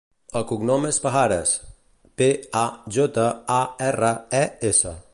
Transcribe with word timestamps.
El 0.37 0.45
cognom 0.51 0.87
és 0.91 0.97
Pajares: 1.03 1.51
pe, 2.21 2.31
a, 2.65 2.65
jota, 2.97 3.29
a, 3.61 3.63
erra, 3.93 4.13
e, 4.45 4.45
essa. 4.73 5.01